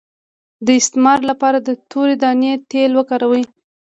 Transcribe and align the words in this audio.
د 0.65 0.67
استما 0.79 1.13
لپاره 1.29 1.57
د 1.59 1.69
تورې 1.91 2.15
دانې 2.21 2.51
تېل 2.71 2.91
وکاروئ 2.99 3.43